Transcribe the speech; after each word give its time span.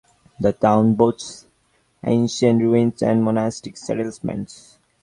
The 0.39 0.51
town 0.53 0.95
boasts 0.95 1.45
ancient 2.03 2.59
ruins 2.63 3.03
and 3.03 3.23
monastic 3.23 3.77
settlements. 3.77 4.79